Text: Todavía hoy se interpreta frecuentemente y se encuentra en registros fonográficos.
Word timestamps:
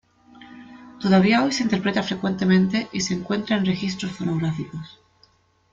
Todavía 0.99 1.43
hoy 1.43 1.51
se 1.51 1.61
interpreta 1.61 2.01
frecuentemente 2.01 2.89
y 2.91 3.01
se 3.01 3.13
encuentra 3.13 3.55
en 3.57 3.67
registros 3.67 4.11
fonográficos. 4.11 4.99